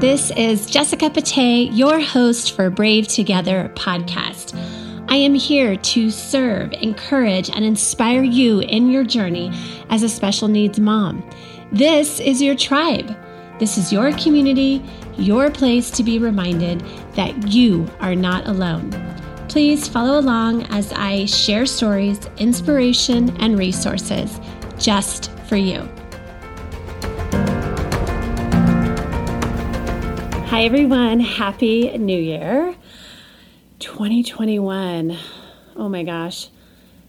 [0.00, 4.56] This is Jessica Pate, your host for Brave Together podcast.
[5.08, 9.50] I am here to serve, encourage, and inspire you in your journey
[9.90, 11.28] as a special needs mom.
[11.72, 13.12] This is your tribe.
[13.58, 14.84] This is your community,
[15.16, 16.80] your place to be reminded
[17.16, 18.92] that you are not alone.
[19.48, 24.38] Please follow along as I share stories, inspiration, and resources
[24.78, 25.88] just for you.
[30.48, 31.20] Hi, everyone.
[31.20, 32.74] Happy New Year
[33.80, 35.14] 2021.
[35.76, 36.48] Oh my gosh.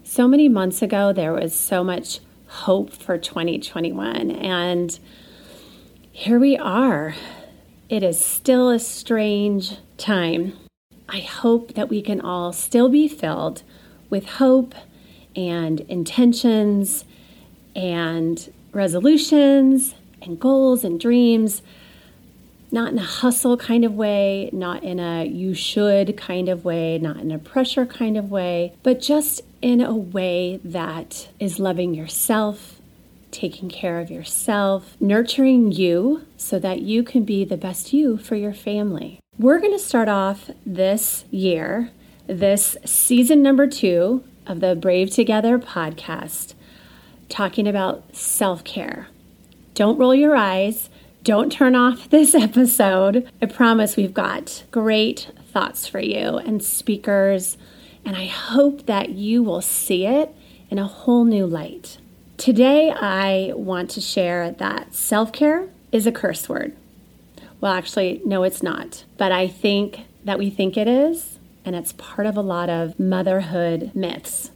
[0.04, 4.30] So many months ago, there was so much hope for 2021.
[4.30, 5.00] And
[6.12, 7.14] here we are.
[7.88, 10.58] It is still a strange time.
[11.08, 13.62] I hope that we can all still be filled
[14.10, 14.74] with hope
[15.34, 17.06] and intentions
[17.74, 21.62] and resolutions and goals and dreams
[22.72, 26.98] not in a hustle kind of way, not in a you should kind of way,
[26.98, 31.94] not in a pressure kind of way, but just in a way that is loving
[31.94, 32.80] yourself,
[33.30, 38.36] taking care of yourself, nurturing you so that you can be the best you for
[38.36, 39.20] your family.
[39.38, 41.90] We're going to start off this year,
[42.26, 46.54] this season number two of the Brave Together podcast,
[47.28, 49.08] talking about self care.
[49.74, 50.90] Don't roll your eyes
[51.22, 53.30] don't turn off this episode.
[53.40, 57.56] I promise we've got great thoughts for you and speakers,
[58.04, 60.34] and I hope that you will see it
[60.70, 61.98] in a whole new light.
[62.36, 66.74] Today, I want to share that self care is a curse word.
[67.60, 71.92] Well, actually, no, it's not, but I think that we think it is, and it's
[71.92, 74.50] part of a lot of motherhood myths.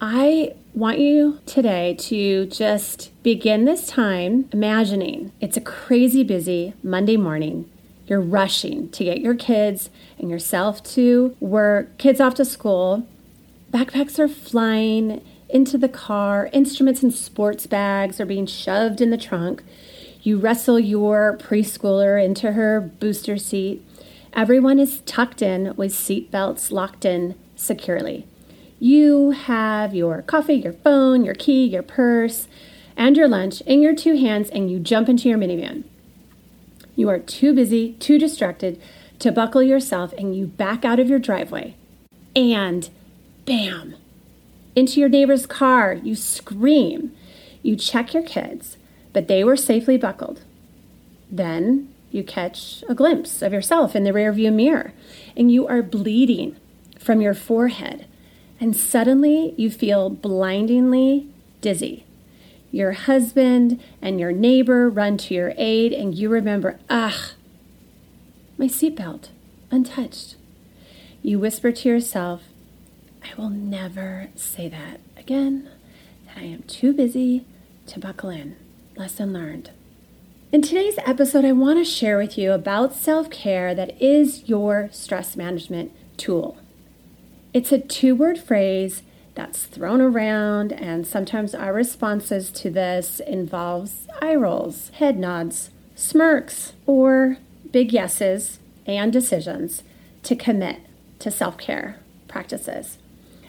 [0.00, 7.16] I want you today to just begin this time imagining it's a crazy busy Monday
[7.16, 7.68] morning.
[8.06, 13.08] You're rushing to get your kids and yourself to work, kids off to school.
[13.72, 19.18] Backpacks are flying into the car, instruments and sports bags are being shoved in the
[19.18, 19.64] trunk.
[20.22, 23.84] You wrestle your preschooler into her booster seat.
[24.32, 28.28] Everyone is tucked in with seat belts locked in securely.
[28.80, 32.46] You have your coffee, your phone, your key, your purse,
[32.96, 35.84] and your lunch in your two hands, and you jump into your minivan.
[36.94, 38.80] You are too busy, too distracted
[39.18, 41.74] to buckle yourself, and you back out of your driveway.
[42.36, 42.88] And
[43.44, 43.94] bam,
[44.76, 45.94] into your neighbor's car.
[45.94, 47.14] You scream.
[47.62, 48.76] You check your kids,
[49.12, 50.42] but they were safely buckled.
[51.30, 54.92] Then you catch a glimpse of yourself in the rearview mirror,
[55.36, 56.56] and you are bleeding
[56.98, 58.06] from your forehead
[58.60, 61.28] and suddenly you feel blindingly
[61.60, 62.04] dizzy.
[62.70, 67.32] Your husband and your neighbor run to your aid, and you remember, ah,
[68.58, 69.28] my seatbelt,
[69.70, 70.36] untouched.
[71.22, 72.42] You whisper to yourself,
[73.22, 75.68] I will never say that again,
[76.26, 77.44] that I am too busy
[77.86, 78.56] to buckle in.
[78.96, 79.70] Lesson learned.
[80.50, 84.88] In today's episode, I want to share with you about self care that is your
[84.92, 86.58] stress management tool.
[87.58, 89.02] It's a two word phrase
[89.34, 96.74] that's thrown around, and sometimes our responses to this involves eye rolls, head nods, smirks,
[96.86, 97.38] or
[97.72, 99.82] big yeses and decisions
[100.22, 100.82] to commit
[101.18, 101.98] to self care
[102.28, 102.98] practices.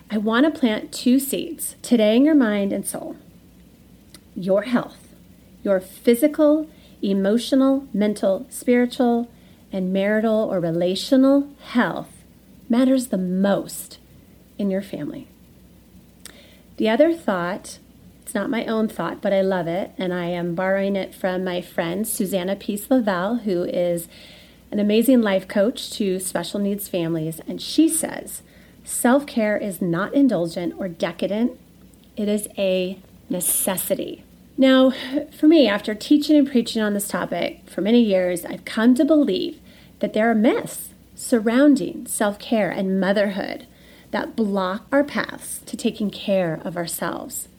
[0.10, 3.16] I want to plant two seeds today in your mind and soul.
[4.34, 5.14] Your health,
[5.62, 6.68] your physical,
[7.04, 9.30] emotional, mental, spiritual,
[9.72, 12.19] and marital or relational health
[12.70, 13.98] matters the most
[14.58, 15.28] in your family.
[16.78, 17.80] The other thought,
[18.22, 21.44] it's not my own thought, but I love it, and I am borrowing it from
[21.44, 24.08] my friend Susanna Peace Lavelle, who is
[24.72, 28.44] an amazing life coach to special needs families, and she says
[28.84, 31.60] self care is not indulgent or decadent,
[32.16, 33.00] it is a
[33.30, 34.24] necessity.
[34.58, 34.92] Now,
[35.32, 39.06] for me, after teaching and preaching on this topic for many years, I've come to
[39.06, 39.60] believe
[40.00, 40.89] that there are myths
[41.20, 43.68] surrounding self care and motherhood
[44.12, 47.50] that block our paths to taking care of ourselves.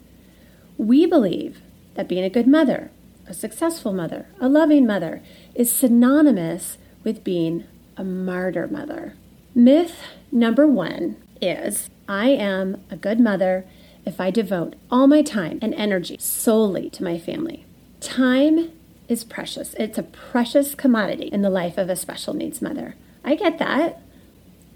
[0.79, 1.61] We believe
[1.95, 2.91] that being a good mother,
[3.27, 5.23] a successful mother, a loving mother
[5.55, 7.65] is synonymous with being
[7.99, 9.15] a martyr mother.
[9.55, 13.67] Myth number one is I am a good mother
[14.07, 17.67] if I devote all my time and energy solely to my family.
[18.01, 18.73] Time
[19.07, 22.95] is precious, it's a precious commodity in the life of a special needs mother.
[23.25, 24.03] I get that.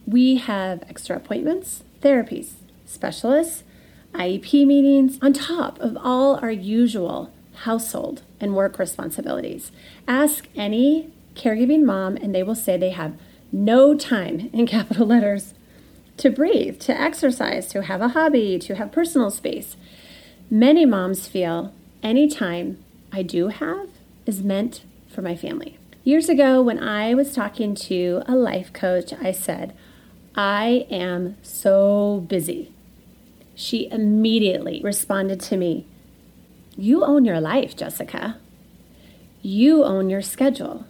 [0.06, 2.52] We have extra appointments, therapies,
[2.86, 3.64] specialists,
[4.12, 7.32] IEP meetings, on top of all our usual
[7.62, 9.72] household and work responsibilities.
[10.06, 13.14] Ask any caregiving mom, and they will say they have
[13.50, 15.54] no time in capital letters
[16.16, 19.76] to breathe, to exercise, to have a hobby, to have personal space.
[20.50, 22.78] Many moms feel any time
[23.12, 23.88] I do have
[24.26, 25.78] is meant for my family.
[26.06, 29.74] Years ago, when I was talking to a life coach, I said,
[30.34, 32.74] I am so busy.
[33.54, 35.86] She immediately responded to me,
[36.76, 38.36] You own your life, Jessica.
[39.40, 40.84] You own your schedule.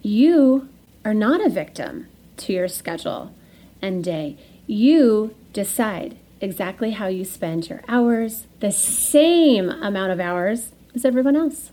[0.00, 0.70] You
[1.04, 2.06] are not a victim
[2.38, 3.34] to your schedule
[3.82, 4.38] and day.
[4.66, 11.36] You decide exactly how you spend your hours, the same amount of hours as everyone
[11.36, 11.72] else.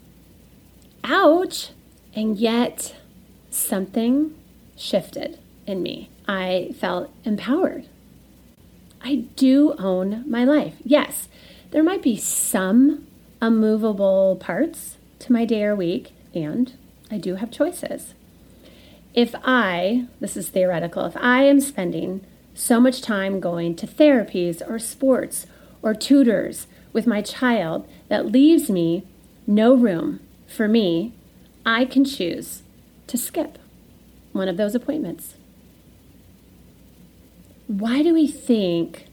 [1.06, 1.70] Ouch!
[2.16, 2.96] And yet,
[3.50, 4.36] something
[4.76, 6.10] shifted in me.
[6.28, 7.88] I felt empowered.
[9.02, 10.76] I do own my life.
[10.84, 11.28] Yes,
[11.72, 13.08] there might be some
[13.42, 16.74] unmovable parts to my day or week, and
[17.12, 18.14] I do have choices.
[19.14, 24.68] If I, this is theoretical, if I am spending so much time going to therapies
[24.68, 25.46] or sports
[25.82, 29.04] or tutors with my child that leaves me
[29.46, 31.14] no room for me,
[31.66, 32.64] I can choose
[33.08, 33.58] to skip
[34.34, 35.36] one of those appointments.
[37.68, 39.08] Why do we think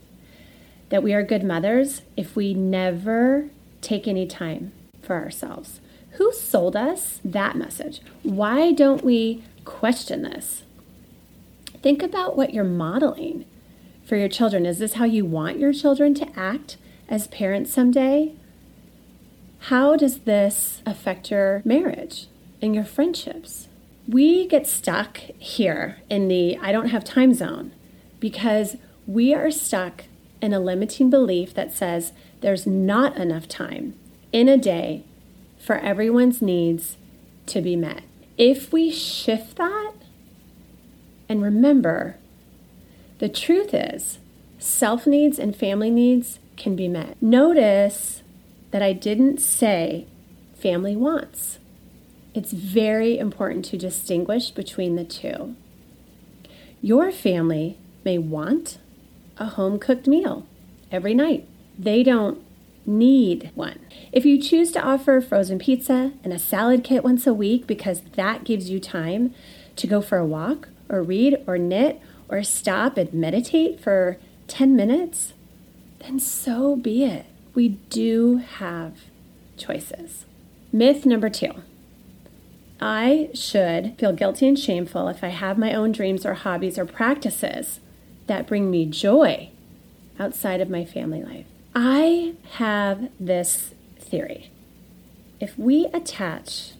[0.89, 3.51] that we are good mothers if we never
[3.81, 5.81] take any time for ourselves?
[6.13, 8.01] Who sold us that message?
[8.25, 10.65] Why don't we question this?
[11.83, 13.45] Think about what you're modeling
[14.05, 14.67] for your children.
[14.67, 16.77] Is this how you want your children to act
[17.09, 18.35] as parents someday?
[19.65, 22.27] How does this affect your marriage
[22.63, 23.69] and your friendships?
[24.09, 27.73] We get stuck here in the I don't have time zone
[28.19, 28.77] because
[29.07, 30.05] we are stuck
[30.43, 33.95] in a limiting belief that says there's not enough time
[34.33, 35.05] in a day
[35.59, 36.97] for everyone's needs
[37.47, 38.03] to be met.
[38.39, 39.93] If we shift that
[41.29, 42.17] and remember,
[43.19, 44.19] the truth is
[44.59, 47.21] self needs and family needs can be met.
[47.23, 48.23] Notice
[48.71, 50.07] that I didn't say
[50.55, 51.60] family wants.
[52.41, 55.57] It's very important to distinguish between the two.
[56.81, 58.79] Your family may want
[59.37, 60.47] a home cooked meal
[60.91, 61.47] every night.
[61.79, 62.43] They don't
[62.87, 63.81] need one.
[64.11, 68.01] If you choose to offer frozen pizza and a salad kit once a week because
[68.15, 69.35] that gives you time
[69.77, 72.01] to go for a walk or read or knit
[72.31, 74.17] or stop and meditate for
[74.49, 75.35] 10 minutes,
[75.99, 77.27] then so be it.
[77.55, 78.95] We do have
[79.59, 80.25] choices.
[80.73, 81.53] Myth number two
[82.81, 86.87] I should feel guilty and shameful if I have my own dreams or hobbies or
[86.87, 87.81] practices
[88.27, 89.51] that bring me joy
[90.19, 91.47] outside of my family life.
[91.75, 94.51] I have this theory.
[95.41, 96.73] If we attach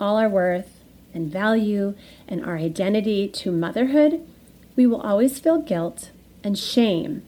[0.00, 0.80] all our worth
[1.14, 1.94] and value
[2.26, 4.26] and our identity to motherhood,
[4.76, 6.10] we will always feel guilt
[6.42, 7.22] and shame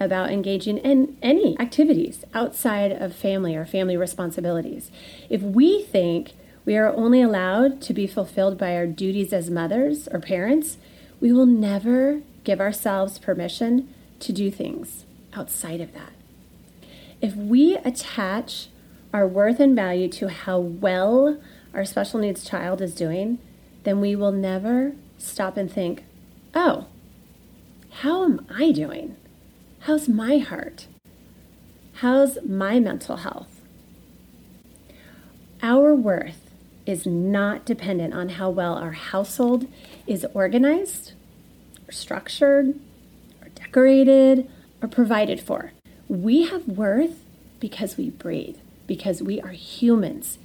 [0.00, 4.90] about engaging in any activities outside of family or family responsibilities.
[5.30, 6.32] If we think
[6.64, 10.78] we are only allowed to be fulfilled by our duties as mothers or parents,
[11.20, 16.12] we will never give ourselves permission to do things outside of that.
[17.20, 18.68] If we attach
[19.12, 21.40] our worth and value to how well
[21.72, 23.38] our special needs child is doing,
[23.84, 26.04] then we will never stop and think,
[26.54, 26.86] oh,
[27.90, 29.16] how am I doing?
[29.80, 30.86] How's my heart?
[31.94, 33.60] How's my mental health?
[35.62, 36.43] Our worth
[36.86, 39.66] is not dependent on how well our household
[40.06, 41.12] is organized,
[41.88, 42.78] or structured,
[43.40, 44.48] or decorated,
[44.82, 45.72] or provided for.
[46.08, 47.24] We have worth
[47.60, 50.38] because we breathe, because we are humans.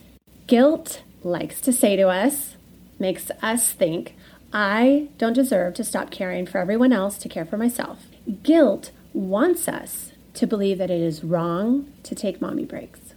[0.47, 2.55] Guilt likes to say to us,
[2.97, 4.15] makes us think,
[4.53, 8.05] I don't deserve to stop caring for everyone else to care for myself.
[8.43, 13.13] Guilt wants us to believe that it is wrong to take mommy breaks.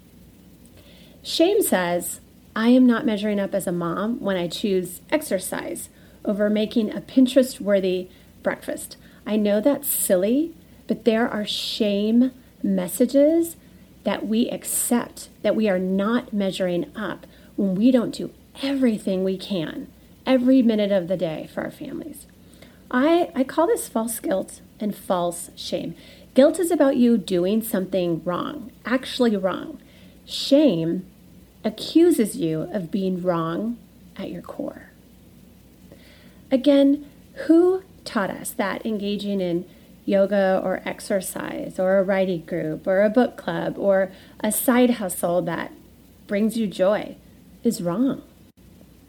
[1.22, 2.20] Shame says,
[2.54, 5.88] I am not measuring up as a mom when I choose exercise
[6.24, 8.08] over making a Pinterest worthy
[8.42, 8.96] breakfast.
[9.26, 10.54] I know that's silly,
[10.86, 12.32] but there are shame
[12.62, 13.56] messages
[14.04, 18.30] that we accept that we are not measuring up when we don't do
[18.62, 19.88] everything we can
[20.26, 22.26] every minute of the day for our families.
[22.90, 25.94] I, I call this false guilt and false shame.
[26.34, 29.80] Guilt is about you doing something wrong, actually wrong.
[30.24, 31.06] Shame
[31.64, 33.78] accuses you of being wrong
[34.16, 34.90] at your core.
[36.50, 37.08] Again,
[37.46, 39.66] who taught us that engaging in
[40.04, 45.40] yoga or exercise or a writing group or a book club or a side hustle
[45.42, 45.72] that
[46.26, 47.16] brings you joy
[47.62, 48.22] is wrong.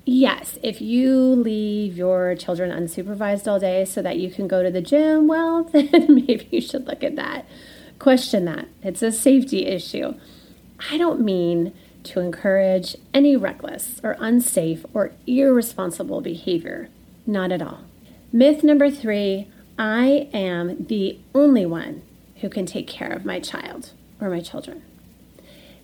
[0.06, 4.70] Yes, if you leave your children unsupervised all day so that you can go to
[4.70, 7.46] the gym, well, then maybe you should look at that.
[8.00, 8.68] Question that.
[8.82, 10.16] It's a safety issue.
[10.92, 16.90] I don't mean to encourage any reckless or unsafe or irresponsible behavior.
[17.26, 17.82] Not at all.
[18.32, 22.04] Myth number three I am the only one
[22.42, 23.92] who can take care of my child
[24.22, 24.84] or my children.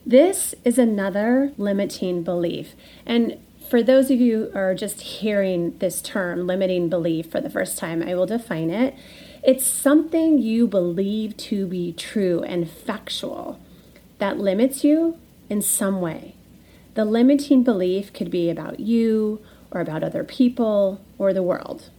[0.06, 2.74] This is another limiting belief.
[3.06, 3.38] And
[3.70, 7.78] for those of you who are just hearing this term, limiting belief, for the first
[7.78, 8.96] time, I will define it.
[9.44, 13.60] It's something you believe to be true and factual
[14.18, 15.18] that limits you
[15.50, 16.36] in some way.
[16.94, 19.42] The limiting belief could be about you
[19.72, 21.90] or about other people or the world.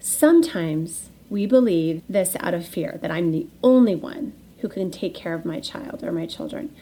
[0.00, 5.14] Sometimes we believe this out of fear that I'm the only one who can take
[5.14, 6.74] care of my child or my children.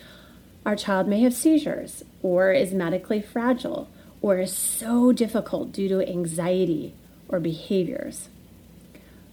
[0.66, 3.88] Our child may have seizures or is medically fragile
[4.20, 6.94] or is so difficult due to anxiety
[7.28, 8.28] or behaviors.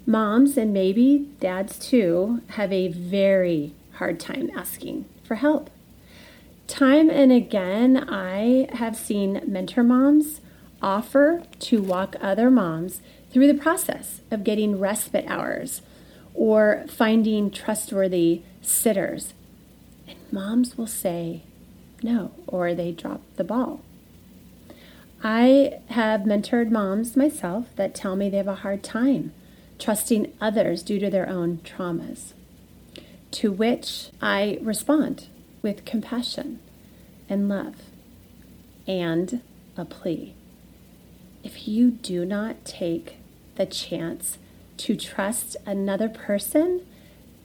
[0.06, 5.70] Moms and maybe dads too have a very hard time asking for help.
[6.68, 10.42] Time and again, I have seen mentor moms
[10.82, 15.82] offer to walk other moms through the process of getting respite hours
[16.34, 19.34] or finding trustworthy sitters
[20.08, 21.44] And moms will say
[22.04, 23.82] no or they drop the ball.
[25.24, 29.34] I have mentored moms myself that tell me they have a hard time
[29.80, 32.34] trusting others due to their own traumas,
[33.32, 35.28] to which I respond
[35.68, 36.62] with compassion
[37.28, 37.76] and love
[38.88, 39.42] and
[39.76, 40.34] a plea.
[41.44, 43.18] If you do not take
[43.56, 44.38] the chance
[44.78, 46.86] to trust another person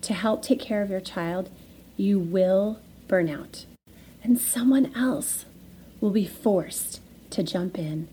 [0.02, 1.50] to help take care of your child,
[1.96, 3.66] you will burn out,
[4.22, 5.44] and someone else
[6.00, 7.00] will be forced
[7.30, 8.06] to jump in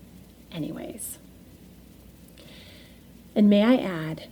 [0.50, 1.18] anyways.
[3.36, 4.26] And may I add,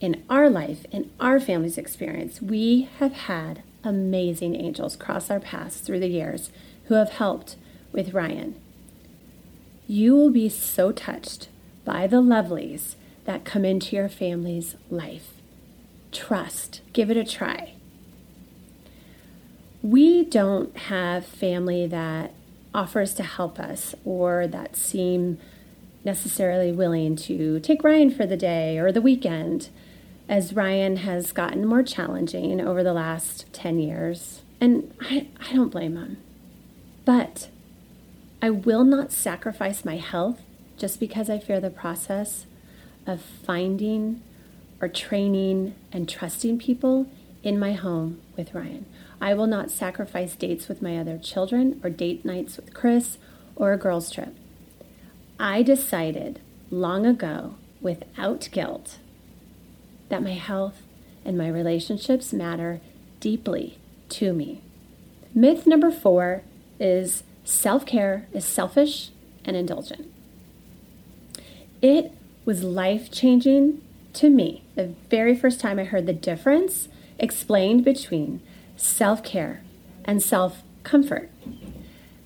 [0.00, 5.78] in our life, in our family's experience, we have had amazing angels cross our paths
[5.78, 6.50] through the years
[6.84, 7.56] who have helped
[7.92, 8.60] with Ryan.
[9.86, 11.48] You will be so touched
[11.84, 12.94] by the lovelies
[13.24, 15.34] that come into your family's life.
[16.12, 17.74] Trust, give it a try
[19.82, 22.32] we don't have family that
[22.74, 25.38] offers to help us or that seem
[26.04, 29.70] necessarily willing to take Ryan for the day or the weekend,
[30.30, 34.42] as Ryan has gotten more challenging over the last 10 years.
[34.60, 36.18] And I, I don't blame him.
[37.04, 37.48] But
[38.40, 40.40] I will not sacrifice my health
[40.76, 42.46] just because I fear the process
[43.08, 44.22] of finding
[44.80, 47.08] or training and trusting people
[47.42, 48.86] in my home with Ryan.
[49.20, 53.18] I will not sacrifice dates with my other children or date nights with Chris
[53.56, 54.36] or a girls' trip.
[55.40, 58.98] I decided long ago, without guilt,
[60.10, 60.82] that my health
[61.24, 62.80] and my relationships matter
[63.18, 63.78] deeply
[64.10, 64.60] to me.
[65.34, 66.42] Myth number four
[66.78, 69.10] is self care is selfish
[69.44, 70.12] and indulgent.
[71.80, 72.12] It
[72.44, 73.80] was life changing
[74.14, 76.88] to me the very first time I heard the difference
[77.18, 78.40] explained between
[78.76, 79.62] self care,
[80.04, 81.30] and self comfort.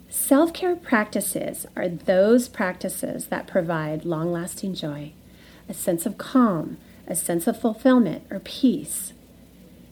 [0.09, 5.13] Self care practices are those practices that provide long lasting joy,
[5.69, 6.77] a sense of calm,
[7.07, 9.13] a sense of fulfillment or peace.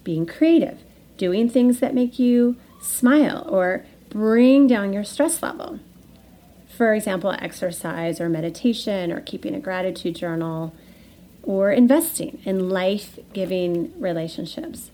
[0.04, 0.78] Being creative,
[1.16, 5.78] doing things that make you smile or bring down your stress level.
[6.76, 10.74] For example, exercise or meditation or keeping a gratitude journal
[11.42, 14.90] or investing in life giving relationships.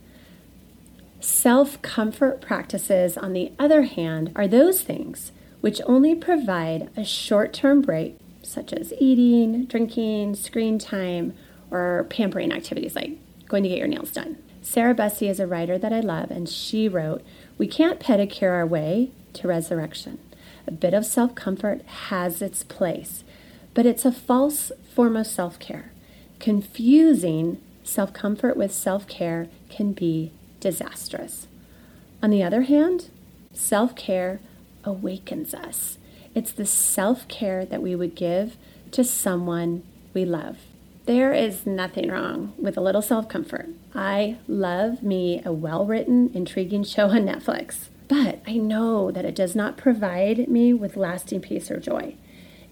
[1.21, 7.53] Self comfort practices, on the other hand, are those things which only provide a short
[7.53, 11.35] term break, such as eating, drinking, screen time,
[11.71, 14.37] or pampering activities like going to get your nails done.
[14.63, 17.23] Sarah Bessey is a writer that I love, and she wrote,
[17.57, 20.19] We can't pedicure our way to resurrection.
[20.67, 23.25] A bit of self comfort has its place,
[23.73, 25.93] but it's a false form of self care.
[26.39, 31.47] Confusing self comfort with self care can be disastrous.
[32.23, 33.11] On the other hand,
[33.55, 34.41] self care
[34.85, 35.99] awakens us.
[36.35, 38.57] It's the self care that we would give
[38.93, 39.83] to someone
[40.13, 40.59] we love.
[41.09, 43.71] There is nothing wrong with a little self comfort.
[43.95, 49.35] I love me a well written, intriguing show on Netflix, but I know that it
[49.35, 52.15] does not provide me with lasting peace or joy.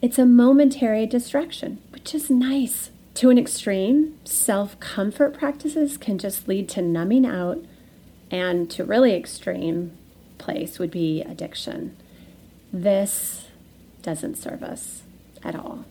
[0.02, 2.90] It's a momentary distraction, which is nice.
[3.14, 7.64] To an extreme, self comfort practices can just lead to numbing out
[8.30, 9.96] and to really extreme,
[10.36, 11.96] place would be addiction.
[12.70, 13.46] This
[14.02, 15.04] doesn't serve us
[15.42, 15.86] at all.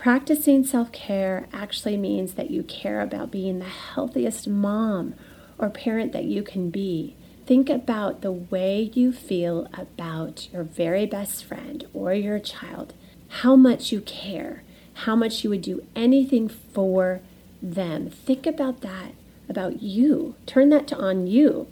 [0.00, 5.12] Practicing self care actually means that you care about being the healthiest mom
[5.58, 7.14] or parent that you can be.
[7.44, 12.94] Think about the way you feel about your very best friend or your child,
[13.28, 14.62] how much you care,
[15.04, 17.20] how much you would do anything for
[17.60, 18.08] them.
[18.08, 19.12] Think about that,
[19.50, 20.34] about you.
[20.46, 21.66] Turn that to on you.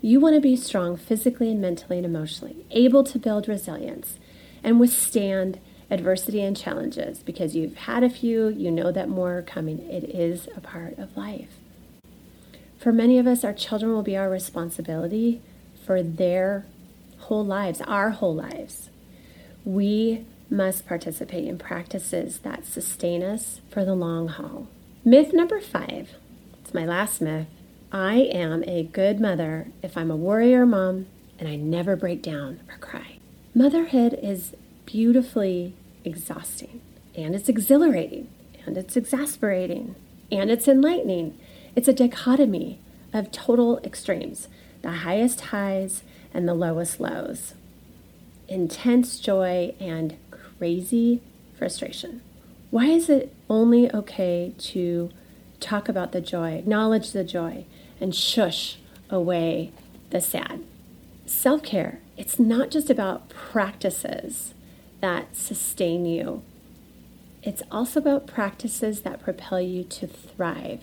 [0.00, 4.20] You want to be strong physically and mentally and emotionally, able to build resilience
[4.62, 5.58] and withstand
[5.90, 9.78] adversity and challenges because you've had a few, you know that more are coming.
[9.78, 11.56] It is a part of life.
[12.78, 15.40] For many of us, our children will be our responsibility
[15.84, 16.66] for their
[17.20, 18.90] whole lives, our whole lives.
[19.64, 24.68] We must participate in practices that sustain us for the long haul.
[25.04, 26.10] Myth number five
[26.62, 27.46] it's my last myth.
[27.90, 31.06] I am a good mother if I'm a warrior mom
[31.38, 33.18] and I never break down or cry.
[33.54, 34.54] Motherhood is
[34.88, 36.80] beautifully exhausting,
[37.14, 38.26] and it's exhilarating,
[38.64, 39.94] and it's exasperating,
[40.32, 41.38] and it's enlightening.
[41.76, 42.80] It's a dichotomy
[43.12, 44.48] of total extremes
[44.80, 47.52] the highest highs and the lowest lows,
[48.48, 51.20] intense joy and crazy
[51.58, 52.22] frustration.
[52.70, 55.10] Why is it only okay to
[55.60, 57.66] talk about the joy, acknowledge the joy,
[58.00, 58.78] and shush
[59.10, 59.70] away
[60.08, 60.64] the sad?
[61.26, 64.54] Self care, it's not just about practices
[65.00, 66.42] that sustain you.
[67.42, 70.82] It's also about practices that propel you to thrive.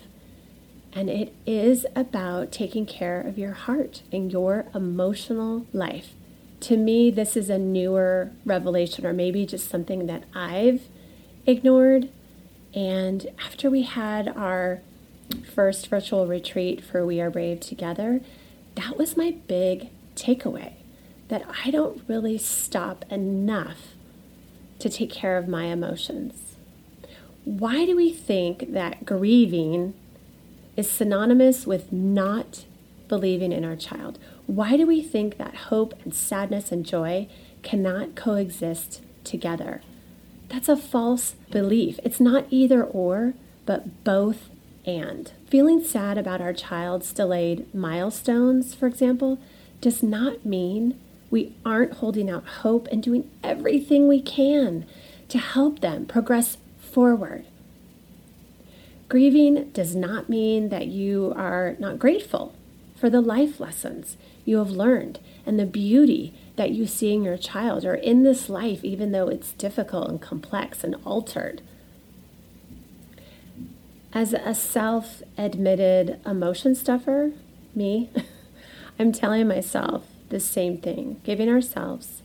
[0.92, 6.14] And it is about taking care of your heart and your emotional life.
[6.60, 10.88] To me, this is a newer revelation, or maybe just something that I've
[11.44, 12.08] ignored.
[12.74, 14.80] And after we had our
[15.54, 18.22] first virtual retreat for We Are Brave Together,
[18.74, 20.72] that was my big takeaway
[21.28, 23.95] that I don't really stop enough
[24.78, 26.56] to take care of my emotions.
[27.44, 29.94] Why do we think that grieving
[30.76, 32.64] is synonymous with not
[33.08, 34.18] believing in our child?
[34.46, 37.28] Why do we think that hope and sadness and joy
[37.62, 39.82] cannot coexist together?
[40.48, 41.98] That's a false belief.
[42.04, 43.34] It's not either or,
[43.64, 44.50] but both
[44.84, 45.32] and.
[45.48, 49.38] Feeling sad about our child's delayed milestones, for example,
[49.80, 50.98] does not mean
[51.30, 54.86] we aren't holding out hope and doing everything we can
[55.28, 57.44] to help them progress forward.
[59.08, 62.54] Grieving does not mean that you are not grateful
[62.96, 67.36] for the life lessons you have learned and the beauty that you see in your
[67.36, 71.60] child or in this life, even though it's difficult and complex and altered.
[74.12, 77.32] As a self admitted emotion stuffer,
[77.74, 78.10] me,
[78.98, 81.20] I'm telling myself the same thing.
[81.24, 82.22] Giving ourselves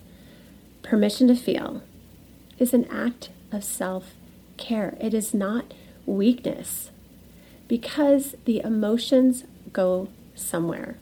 [0.84, 1.84] permission to feel
[2.58, 4.14] is an act of self
[4.58, 4.98] care.
[5.00, 5.74] It is not
[6.06, 6.92] weakness
[7.68, 10.98] because the emotions go somewhere.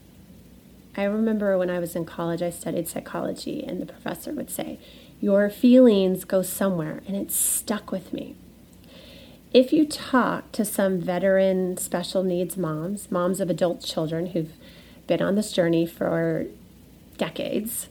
[0.96, 4.80] I remember when I was in college, I studied psychology, and the professor would say,
[5.22, 8.36] Your feelings go somewhere, and it stuck with me.
[9.54, 14.54] If you talk to some veteran special needs moms, moms of adult children who've
[15.08, 16.46] been on this journey for
[17.20, 17.90] decades,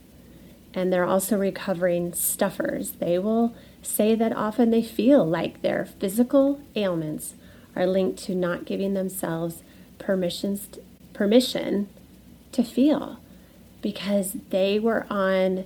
[0.75, 2.93] and they're also recovering stuffers.
[2.93, 7.35] They will say that often they feel like their physical ailments
[7.77, 9.62] are linked to not giving themselves
[9.99, 10.69] permissions
[11.12, 11.88] permission
[12.53, 13.19] to feel
[13.83, 15.64] because they were on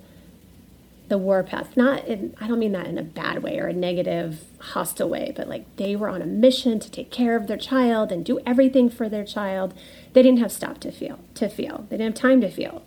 [1.09, 1.77] the warpath.
[1.77, 5.33] Not in, i don't mean that in a bad way or a negative hostile way
[5.37, 8.41] but like they were on a mission to take care of their child and do
[8.47, 9.75] everything for their child.
[10.13, 11.87] They didn't have stop to feel to feel.
[11.89, 12.83] They didn't have time to feel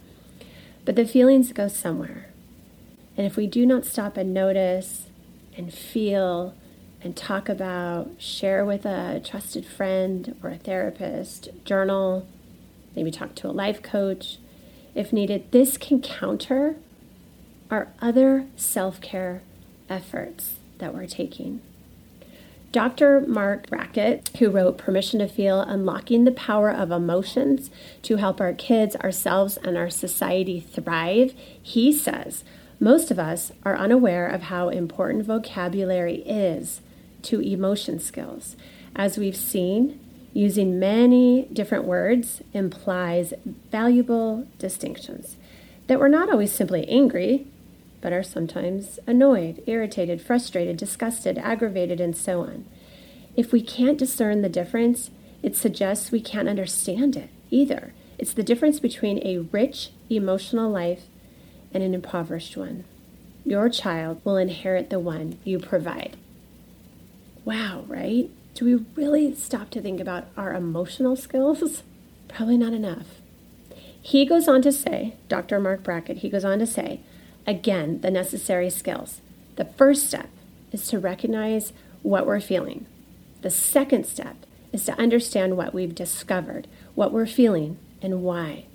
[0.86, 2.28] but the feelings go somewhere.
[3.18, 5.08] And if we do not stop and notice
[5.58, 6.54] and feel
[7.02, 12.28] and talk about, share with a trusted friend or a therapist, journal,
[12.96, 14.38] maybe talk to a life coach
[14.96, 16.78] if needed, this can counter
[17.70, 19.42] our other self care
[19.90, 21.62] efforts that we're taking.
[22.76, 23.22] Dr.
[23.22, 28.52] Marc Brackett, who wrote Permission to Feel Unlocking the Power of Emotions to Help Our
[28.52, 31.34] Kids, Ourselves, and Our Society Thrive,
[31.64, 32.44] he says
[32.78, 36.82] most of us are unaware of how important vocabulary is
[37.22, 38.58] to emotion skills.
[38.94, 39.98] As we've seen,
[40.34, 43.34] using many different words implies
[43.72, 45.38] valuable distinctions
[45.88, 47.48] that we're not always simply angry,
[48.06, 52.64] but are sometimes annoyed, irritated, frustrated, disgusted, aggravated, and so on.
[53.36, 55.10] If we can't discern the difference,
[55.42, 57.96] it suggests we can't understand it either.
[58.20, 61.06] It's the difference between a rich emotional life
[61.74, 62.84] and an impoverished one.
[63.44, 66.16] Your child will inherit the one you provide.
[67.44, 68.30] Wow, right?
[68.54, 71.82] Do we really stop to think about our emotional skills?
[72.28, 73.08] Probably not enough.
[74.00, 75.60] He goes on to say, Dr.
[75.60, 77.00] Marc Brackett, he goes on to say,
[77.48, 79.22] again, the necessary skills.
[79.56, 80.30] The first step
[80.72, 82.86] is to recognize what we're feeling.
[83.42, 84.36] The second step
[84.74, 88.66] is to understand what we've discovered, what we're feeling, and why.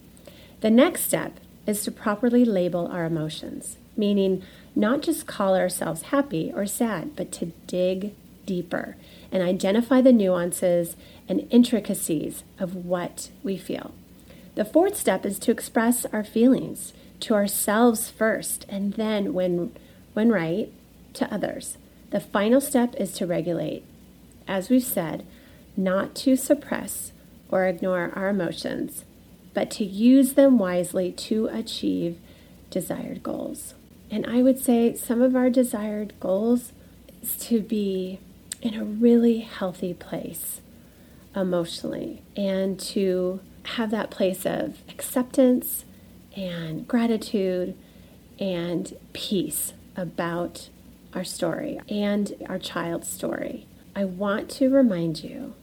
[0.60, 4.42] The next step is to properly label our emotions, meaning
[4.74, 8.14] not just call ourselves happy or sad, but to dig
[8.46, 8.96] deeper
[9.30, 10.96] and identify the nuances
[11.28, 13.94] and intricacies of what we feel.
[14.54, 19.72] The fourth step is to express our feelings to ourselves first and then when
[20.12, 20.72] when right
[21.14, 21.76] to others.
[22.10, 23.84] The final step is to regulate.
[24.48, 25.24] As we've said,
[25.76, 27.12] not to suppress
[27.48, 29.04] or ignore our emotions,
[29.54, 32.18] but to use them wisely to achieve
[32.70, 33.74] desired goals.
[34.10, 36.72] And I would say some of our desired goals
[37.22, 38.18] is to be
[38.60, 40.60] in a really healthy place
[41.34, 43.40] emotionally and to
[43.76, 45.84] have that place of acceptance
[46.36, 47.76] and gratitude
[48.38, 50.68] and peace about
[51.14, 53.66] our story and our child's story.
[53.94, 55.54] I want to remind you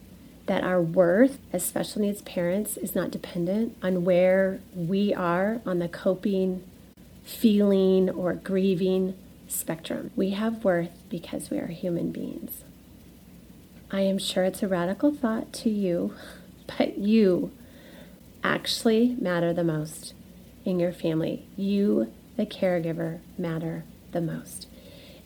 [0.46, 5.78] that our worth as special needs parents is not dependent on where we are on
[5.78, 6.62] the coping,
[7.22, 9.14] feeling, or grieving
[9.46, 10.10] spectrum.
[10.16, 12.64] We have worth because we are human beings.
[13.90, 16.14] I am sure it's a radical thought to you,
[16.78, 17.50] but you
[18.44, 20.14] actually matter the most
[20.68, 21.46] in your family.
[21.56, 24.66] You, the caregiver, matter the most.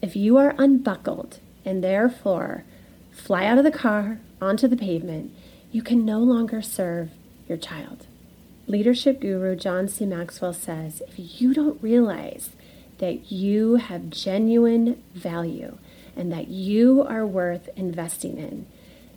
[0.01, 2.65] If you are unbuckled and therefore
[3.11, 5.33] fly out of the car onto the pavement,
[5.73, 7.11] you can no longer serve
[7.49, 8.07] your child.
[8.69, 10.07] Leadership guru John C.
[10.07, 12.51] Maxwell says if you don't realize
[12.99, 15.77] that you have genuine value
[16.17, 18.67] and that you are worth investing in,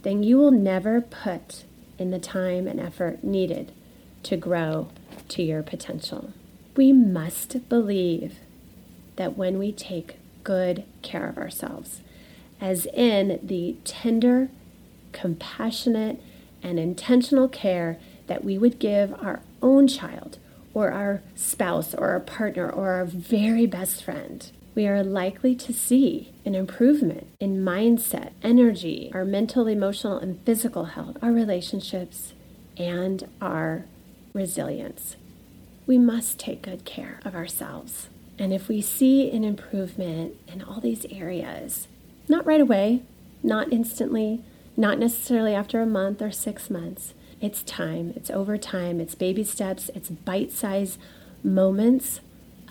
[0.01, 1.65] then you will never put
[1.99, 3.71] in the time and effort needed
[4.25, 4.89] to grow
[5.29, 6.33] to your potential.
[6.75, 8.39] We must believe
[9.15, 12.01] that when we take good care of ourselves,
[12.59, 14.49] as in the tender,
[15.11, 16.21] compassionate,
[16.63, 20.39] and intentional care that we would give our own child
[20.73, 25.71] or our spouse or our partner or our very best friend, we are likely to
[25.71, 32.33] see an improvement in mindset, energy, our mental, emotional, and physical health, our relationships,
[32.77, 33.85] and our
[34.35, 35.15] resilience.
[35.87, 38.09] We must take good care of ourselves.
[38.37, 41.87] And if we see an improvement in all these areas,
[42.27, 43.01] not right away,
[43.41, 44.43] not instantly,
[44.75, 47.13] not necessarily after a month or six months.
[47.39, 50.99] It's time, it's over time, it's baby steps, it's bite sized
[51.43, 52.19] moments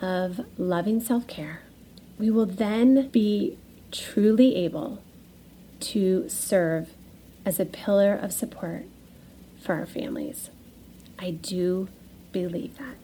[0.03, 1.63] of loving self care.
[2.19, 3.57] We will then be
[3.91, 5.03] truly able
[5.81, 6.91] to serve
[7.47, 8.85] as a pillar of support
[9.61, 10.51] for our families.
[11.19, 11.89] I do
[12.33, 12.97] believe that.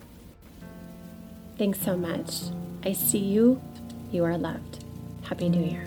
[1.57, 2.43] Thanks so much.
[2.85, 3.61] I see you.
[4.11, 4.85] You are loved.
[5.23, 5.85] Happy New Year.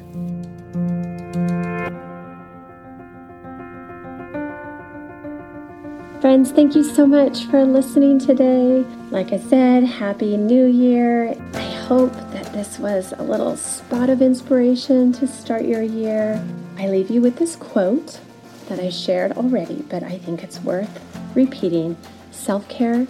[6.22, 8.86] Friends, thank you so much for listening today.
[9.12, 11.36] Like I said, Happy New Year.
[11.54, 16.42] I hope that this was a little spot of inspiration to start your year.
[16.78, 18.22] I leave you with this quote
[18.70, 21.98] that I shared already, but I think it's worth repeating.
[22.32, 23.08] Self care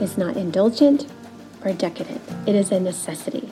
[0.00, 1.06] is not indulgent
[1.64, 3.50] or decadent, it is a necessity.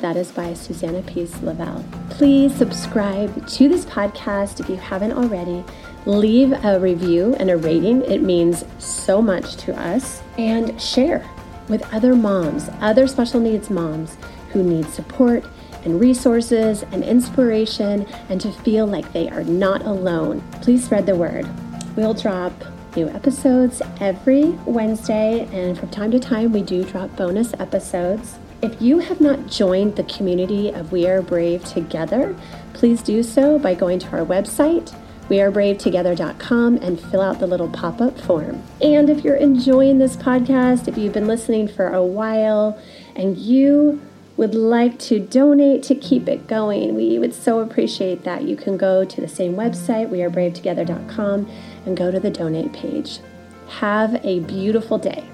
[0.00, 1.84] That is by Susanna Peace Lavelle.
[2.10, 5.64] Please subscribe to this podcast if you haven't already.
[6.06, 10.20] Leave a review and a rating, it means so much to us.
[10.38, 11.24] And share
[11.68, 14.16] with other moms, other special needs moms
[14.50, 15.44] who need support
[15.84, 20.42] and resources and inspiration and to feel like they are not alone.
[20.62, 21.46] Please spread the word.
[21.96, 22.52] We'll drop
[22.96, 28.38] new episodes every Wednesday, and from time to time, we do drop bonus episodes.
[28.62, 32.36] If you have not joined the community of We Are Brave Together,
[32.74, 34.94] please do so by going to our website,
[35.28, 38.62] wearebravetogether.com, and fill out the little pop up form.
[38.80, 42.80] And if you're enjoying this podcast, if you've been listening for a while
[43.16, 44.00] and you
[44.36, 48.44] would like to donate to keep it going, we would so appreciate that.
[48.44, 51.50] You can go to the same website, wearebravetogether.com,
[51.86, 53.20] and go to the donate page.
[53.68, 55.28] Have a beautiful day.